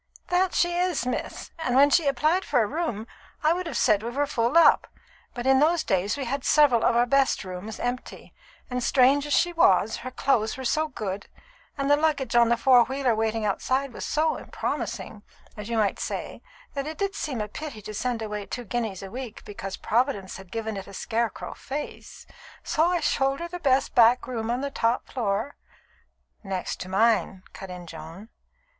[0.29, 3.05] "That she is, miss; and when she applied for a room,
[3.43, 4.87] I would have said we were full up,
[5.35, 8.33] but in those days we had several of our best rooms empty,
[8.67, 11.27] and, strange as she was, her clothes were so good,
[11.77, 15.21] and the luggage on the four wheeler waiting outside was so promising,
[15.55, 16.41] as you might say,
[16.73, 20.37] that it did seem a pity to send away two guineas a week because Providence
[20.37, 22.25] had given it a scarecrow face.
[22.63, 25.57] So I showed her the best back room on the top floor"
[26.43, 28.29] "Next to mine," cut in Joan.